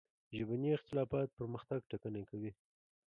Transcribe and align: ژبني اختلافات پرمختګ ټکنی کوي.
ژبني 0.35 0.69
اختلافات 0.73 1.27
پرمختګ 1.37 1.79
ټکنی 1.91 2.23
کوي. 2.29 2.51